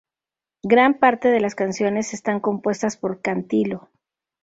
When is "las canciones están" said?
1.39-2.39